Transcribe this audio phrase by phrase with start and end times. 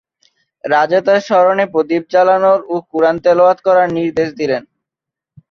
[0.63, 4.63] রাজা তাঁর স্মরণে প্রদীপ জ্বালানোর ও কুরআন তেলাওয়াত করার নির্দেশ দিলেন।